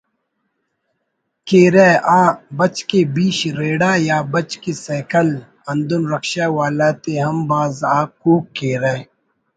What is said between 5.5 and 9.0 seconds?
ہندن رکشہ والاتے ہم بھاز آک کوک کیرہ……